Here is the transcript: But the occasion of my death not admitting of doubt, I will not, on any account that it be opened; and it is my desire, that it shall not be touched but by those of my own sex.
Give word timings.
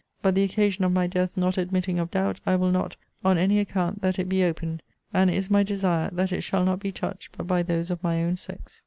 But 0.23 0.33
the 0.33 0.41
occasion 0.41 0.83
of 0.83 0.91
my 0.91 1.05
death 1.05 1.29
not 1.35 1.59
admitting 1.59 1.99
of 1.99 2.09
doubt, 2.09 2.39
I 2.43 2.55
will 2.55 2.71
not, 2.71 2.95
on 3.23 3.37
any 3.37 3.59
account 3.59 4.01
that 4.01 4.17
it 4.17 4.27
be 4.27 4.43
opened; 4.43 4.81
and 5.13 5.29
it 5.29 5.35
is 5.35 5.51
my 5.51 5.61
desire, 5.61 6.09
that 6.13 6.31
it 6.31 6.41
shall 6.41 6.63
not 6.65 6.79
be 6.79 6.91
touched 6.91 7.37
but 7.37 7.45
by 7.45 7.61
those 7.61 7.91
of 7.91 8.01
my 8.01 8.23
own 8.23 8.35
sex. 8.37 8.79